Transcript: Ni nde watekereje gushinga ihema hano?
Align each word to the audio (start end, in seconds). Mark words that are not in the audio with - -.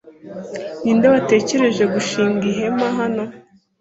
Ni 0.81 0.91
nde 0.95 1.05
watekereje 1.13 1.83
gushinga 1.93 2.43
ihema 2.51 2.87
hano? 2.97 3.23